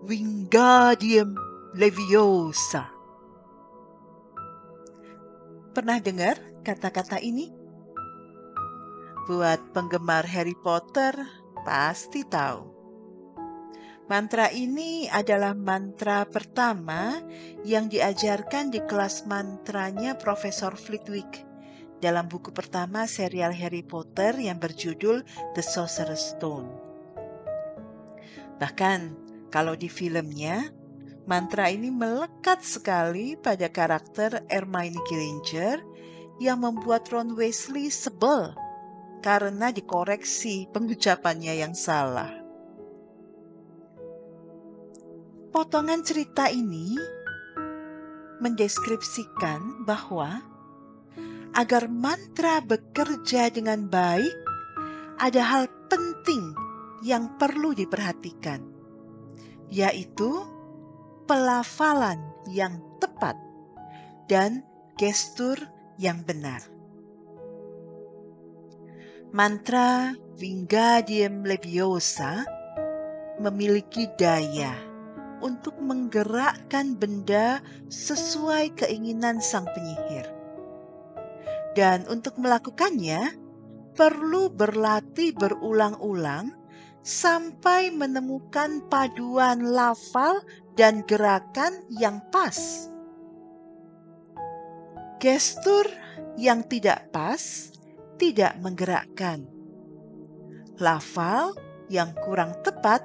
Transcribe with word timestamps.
Wingardium 0.00 1.36
Leviosa. 1.76 2.88
Pernah 5.76 6.00
dengar 6.00 6.40
kata-kata 6.64 7.20
ini? 7.20 7.52
Buat 9.28 9.60
penggemar 9.76 10.24
Harry 10.24 10.56
Potter 10.56 11.12
pasti 11.68 12.24
tahu. 12.24 12.64
Mantra 14.08 14.48
ini 14.48 15.04
adalah 15.04 15.52
mantra 15.52 16.24
pertama 16.24 17.20
yang 17.68 17.92
diajarkan 17.92 18.72
di 18.72 18.80
kelas 18.88 19.28
mantranya 19.28 20.16
Profesor 20.16 20.80
Flitwick 20.80 21.44
dalam 22.00 22.24
buku 22.24 22.56
pertama 22.56 23.04
serial 23.04 23.52
Harry 23.52 23.84
Potter 23.84 24.32
yang 24.40 24.56
berjudul 24.56 25.28
The 25.52 25.60
Sorcerer's 25.60 26.32
Stone. 26.32 26.72
Bahkan 28.56 29.28
kalau 29.50 29.74
di 29.74 29.90
filmnya, 29.90 30.70
mantra 31.26 31.66
ini 31.68 31.90
melekat 31.90 32.62
sekali 32.62 33.34
pada 33.34 33.66
karakter 33.66 34.46
Hermione 34.46 35.02
Granger 35.10 35.82
yang 36.38 36.62
membuat 36.62 37.10
Ron 37.10 37.34
Weasley 37.34 37.90
sebel 37.90 38.54
karena 39.20 39.74
dikoreksi 39.74 40.70
pengucapannya 40.70 41.60
yang 41.60 41.74
salah. 41.74 42.30
Potongan 45.50 46.06
cerita 46.06 46.46
ini 46.46 46.94
mendeskripsikan 48.40 49.84
bahwa 49.84 50.40
agar 51.58 51.90
mantra 51.90 52.62
bekerja 52.62 53.50
dengan 53.50 53.90
baik, 53.90 54.32
ada 55.18 55.42
hal 55.42 55.66
penting 55.90 56.54
yang 57.02 57.34
perlu 57.36 57.74
diperhatikan 57.74 58.69
yaitu 59.70 60.44
pelafalan 61.30 62.18
yang 62.50 62.82
tepat 62.98 63.38
dan 64.26 64.66
gestur 64.98 65.56
yang 65.96 66.26
benar. 66.26 66.60
Mantra 69.30 70.10
Wingardium 70.42 71.46
Leviosa 71.46 72.42
memiliki 73.38 74.10
daya 74.18 74.74
untuk 75.40 75.78
menggerakkan 75.80 76.98
benda 76.98 77.64
sesuai 77.88 78.76
keinginan 78.76 79.40
sang 79.40 79.64
penyihir. 79.70 80.28
Dan 81.72 82.04
untuk 82.10 82.36
melakukannya, 82.36 83.38
perlu 83.96 84.52
berlatih 84.52 85.32
berulang-ulang 85.38 86.59
sampai 87.00 87.88
menemukan 87.92 88.84
paduan 88.92 89.72
lafal 89.72 90.44
dan 90.76 91.04
gerakan 91.08 91.80
yang 91.88 92.20
pas. 92.28 92.88
Gestur 95.20 95.84
yang 96.40 96.64
tidak 96.64 97.12
pas 97.12 97.72
tidak 98.16 98.56
menggerakkan. 98.60 99.48
Lafal 100.80 101.52
yang 101.92 102.16
kurang 102.24 102.56
tepat 102.64 103.04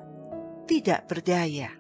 tidak 0.67 1.07
berdaya. 1.12 1.72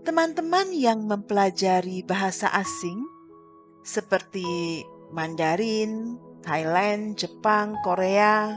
Teman-teman 0.00 0.72
yang 0.72 1.04
mempelajari 1.04 2.00
bahasa 2.00 2.48
asing 2.56 3.04
seperti 3.84 4.80
Mandarin, 5.12 6.16
Thailand, 6.40 7.20
Jepang, 7.20 7.76
Korea, 7.84 8.56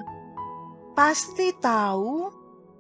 pasti 0.94 1.54
tahu 1.58 2.30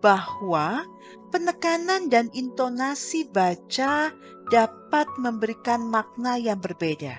bahwa 0.02 0.86
penekanan 1.34 2.12
dan 2.12 2.30
intonasi 2.34 3.26
baca 3.30 4.14
dapat 4.52 5.08
memberikan 5.18 5.88
makna 5.88 6.38
yang 6.38 6.60
berbeda. 6.60 7.18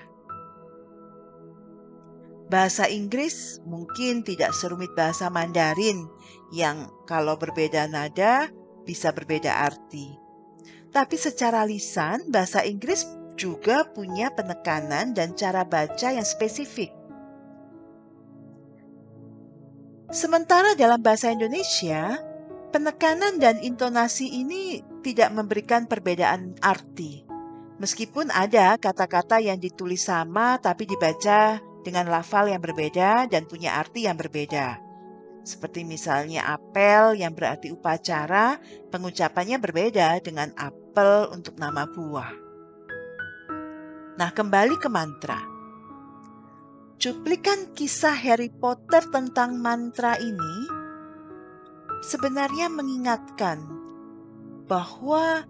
Bahasa 2.45 2.85
Inggris 2.85 3.57
mungkin 3.65 4.21
tidak 4.21 4.53
serumit 4.53 4.93
bahasa 4.93 5.33
Mandarin 5.33 6.05
yang 6.53 6.93
kalau 7.09 7.35
berbeda 7.41 7.89
nada 7.89 8.53
bisa 8.85 9.09
berbeda 9.09 9.49
arti. 9.65 10.13
Tapi 10.93 11.17
secara 11.17 11.65
lisan, 11.65 12.29
bahasa 12.29 12.61
Inggris 12.63 13.03
juga 13.35 13.83
punya 13.91 14.31
penekanan 14.31 15.11
dan 15.11 15.35
cara 15.35 15.65
baca 15.67 16.13
yang 16.13 16.23
spesifik. 16.23 16.93
Sementara 20.13 20.77
dalam 20.77 21.01
bahasa 21.01 21.33
Indonesia, 21.33 22.21
penekanan 22.69 23.41
dan 23.41 23.57
intonasi 23.57 24.29
ini 24.29 24.85
tidak 25.01 25.33
memberikan 25.33 25.89
perbedaan 25.89 26.53
arti. 26.61 27.25
Meskipun 27.81 28.29
ada 28.31 28.77
kata-kata 28.77 29.41
yang 29.41 29.59
ditulis 29.59 30.07
sama 30.07 30.61
tapi 30.61 30.87
dibaca 30.87 31.59
dengan 31.81 32.07
lafal 32.07 32.47
yang 32.47 32.61
berbeda 32.61 33.27
dan 33.27 33.49
punya 33.49 33.81
arti 33.81 34.05
yang 34.05 34.15
berbeda. 34.15 34.79
Seperti 35.45 35.85
misalnya 35.85 36.53
apel 36.53 37.21
yang 37.21 37.37
berarti 37.37 37.69
upacara, 37.69 38.57
pengucapannya 38.89 39.61
berbeda 39.61 40.17
dengan 40.25 40.49
apel 40.57 41.29
untuk 41.29 41.57
nama 41.61 41.85
buah. 41.85 42.33
Nah, 44.17 44.29
kembali 44.33 44.75
ke 44.81 44.89
mantra. 44.89 45.54
Cuplikan 46.95 47.75
kisah 47.75 48.15
Harry 48.15 48.47
Potter 48.47 49.03
tentang 49.11 49.59
mantra 49.59 50.15
ini 50.15 50.55
sebenarnya 52.07 52.71
mengingatkan 52.71 53.59
bahwa 54.63 55.43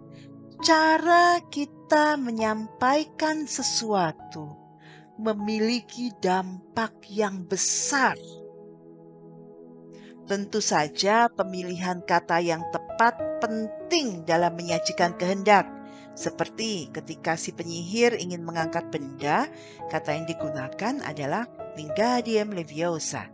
cara 0.66 1.38
kita 1.54 2.18
menyampaikan 2.18 3.46
sesuatu 3.46 4.58
memiliki 5.22 6.10
dampak 6.18 7.06
yang 7.14 7.46
besar. 7.46 8.18
Tentu 10.26 10.58
saja, 10.66 11.30
pemilihan 11.30 12.02
kata 12.02 12.42
yang 12.42 12.66
tepat 12.74 13.22
penting 13.38 14.26
dalam 14.26 14.58
menyajikan 14.58 15.14
kehendak 15.14 15.75
seperti 16.16 16.90
ketika 16.96 17.36
si 17.36 17.52
penyihir 17.52 18.16
ingin 18.16 18.48
mengangkat 18.48 18.88
benda, 18.88 19.52
kata 19.92 20.16
yang 20.16 20.24
digunakan 20.24 21.04
adalah 21.04 21.44
Wingardium 21.76 22.56
Leviosa. 22.56 23.28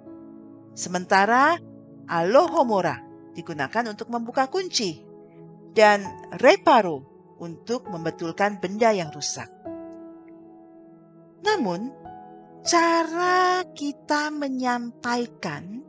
Sementara 0.74 1.62
Alohomora 2.10 2.98
digunakan 3.38 3.86
untuk 3.94 4.10
membuka 4.10 4.50
kunci 4.50 5.06
dan 5.78 6.04
Reparo 6.42 7.06
untuk 7.38 7.88
membetulkan 7.88 8.58
benda 8.58 8.90
yang 8.92 9.14
rusak. 9.14 9.48
Namun, 11.42 11.94
cara 12.62 13.66
kita 13.74 14.30
menyampaikan 14.30 15.82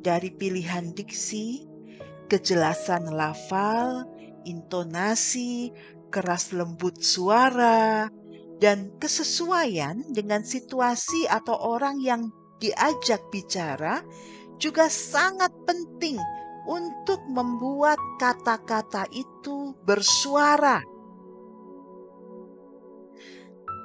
dari 0.00 0.32
pilihan 0.32 0.92
diksi, 0.92 1.64
kejelasan 2.28 3.08
lafal, 3.12 4.04
intonasi, 4.46 5.72
keras 6.10 6.54
lembut 6.54 7.00
suara, 7.00 8.08
dan 8.56 8.96
kesesuaian 8.96 10.00
dengan 10.12 10.40
situasi 10.40 11.28
atau 11.28 11.56
orang 11.60 12.00
yang 12.00 12.32
diajak 12.56 13.20
bicara 13.28 14.00
juga 14.56 14.88
sangat 14.88 15.52
penting 15.68 16.16
untuk 16.64 17.20
membuat 17.28 18.00
kata-kata 18.16 19.06
itu 19.12 19.76
bersuara. 19.84 20.80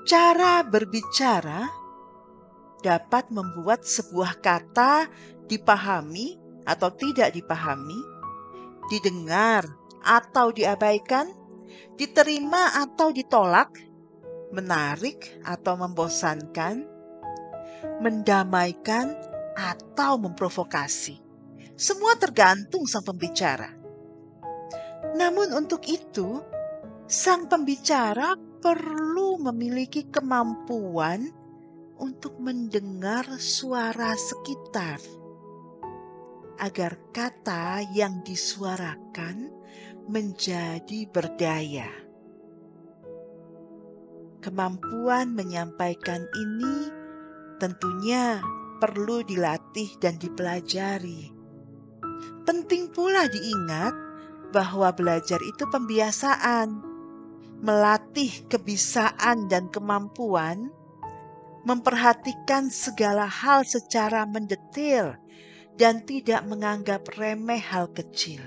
Cara 0.07 0.65
berbicara 0.65 1.69
dapat 2.81 3.29
membuat 3.29 3.85
sebuah 3.85 4.41
kata 4.41 5.05
dipahami 5.45 6.41
atau 6.65 6.89
tidak 6.97 7.37
dipahami, 7.37 8.01
didengar 8.89 9.69
atau 10.01 10.49
diabaikan, 10.49 11.29
diterima 11.95 12.79
atau 12.81 13.13
ditolak, 13.13 13.75
menarik 14.51 15.41
atau 15.45 15.79
membosankan, 15.79 16.83
mendamaikan 18.03 19.13
atau 19.55 20.17
memprovokasi. 20.21 21.19
Semua 21.75 22.13
tergantung 22.19 22.85
sang 22.85 23.01
pembicara. 23.01 23.73
Namun, 25.17 25.51
untuk 25.57 25.87
itu, 25.89 26.39
sang 27.09 27.49
pembicara 27.49 28.37
perlu 28.61 29.41
memiliki 29.41 30.05
kemampuan 30.07 31.33
untuk 31.97 32.37
mendengar 32.37 33.25
suara 33.41 34.13
sekitar 34.13 35.01
agar 36.61 36.97
kata 37.09 37.81
yang 37.97 38.21
disuarakan 38.21 39.49
menjadi 40.09 41.05
berdaya. 41.09 41.89
Kemampuan 44.41 45.37
menyampaikan 45.37 46.25
ini 46.33 46.89
tentunya 47.61 48.41
perlu 48.81 49.21
dilatih 49.21 50.01
dan 50.01 50.17
dipelajari. 50.17 51.29
Penting 52.41 52.89
pula 52.89 53.29
diingat 53.29 53.93
bahwa 54.49 54.89
belajar 54.91 55.37
itu 55.45 55.63
pembiasaan, 55.69 56.81
melatih 57.61 58.49
kebisaan 58.49 59.45
dan 59.45 59.69
kemampuan, 59.69 60.73
memperhatikan 61.61 62.73
segala 62.73 63.29
hal 63.29 63.61
secara 63.61 64.25
mendetail, 64.25 65.15
dan 65.77 66.03
tidak 66.03 66.43
menganggap 66.49 67.05
remeh 67.15 67.61
hal 67.61 67.87
kecil. 67.93 68.41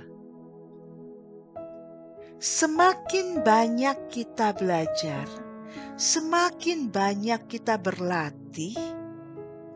Semakin 2.42 3.46
banyak 3.46 4.10
kita 4.10 4.58
belajar, 4.58 5.22
semakin 5.94 6.90
banyak 6.90 7.46
kita 7.46 7.78
berlatih, 7.78 8.74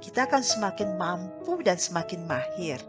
kita 0.03 0.27
akan 0.27 0.43
semakin 0.43 0.99
mampu 0.99 1.63
dan 1.63 1.79
semakin 1.79 2.27
mahir. 2.27 2.83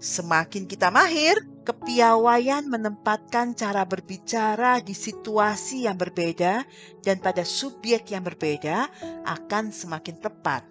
Semakin 0.00 0.68
kita 0.68 0.92
mahir, 0.92 1.40
kepiawaian 1.64 2.68
menempatkan 2.68 3.56
cara 3.56 3.88
berbicara 3.88 4.84
di 4.84 4.92
situasi 4.92 5.88
yang 5.88 5.96
berbeda 5.96 6.64
dan 7.00 7.24
pada 7.24 7.40
subjek 7.40 8.12
yang 8.12 8.24
berbeda 8.24 8.84
akan 9.24 9.72
semakin 9.72 10.16
tepat. 10.20 10.64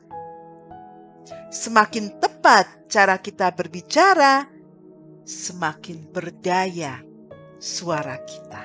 Semakin 1.50 2.14
tepat 2.22 2.90
cara 2.90 3.18
kita 3.18 3.54
berbicara, 3.54 4.46
semakin 5.26 6.10
berdaya 6.10 7.09
suara 7.60 8.16
kita. 8.24 8.64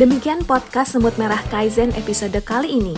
Demikian 0.00 0.48
podcast 0.48 0.96
Semut 0.96 1.14
Merah 1.20 1.38
Kaizen 1.52 1.92
episode 1.92 2.34
kali 2.40 2.72
ini. 2.72 2.96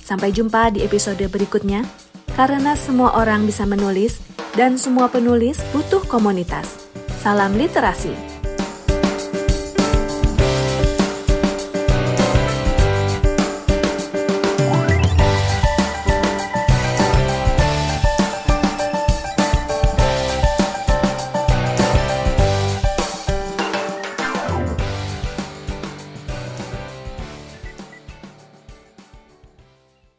Sampai 0.00 0.32
jumpa 0.32 0.72
di 0.72 0.80
episode 0.80 1.20
berikutnya, 1.28 1.84
karena 2.32 2.72
semua 2.72 3.12
orang 3.20 3.44
bisa 3.44 3.68
menulis 3.68 4.16
dan 4.54 4.78
semua 4.78 5.10
penulis 5.10 5.58
butuh 5.74 6.00
komunitas. 6.06 6.88
Salam 7.20 7.58
literasi. 7.58 8.37